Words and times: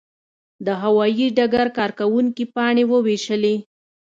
د 0.65 0.67
هوايي 0.83 1.27
ډګر 1.37 1.67
کارکوونکي 1.77 2.45
پاڼې 2.53 2.83
وویشلې. 2.87 3.55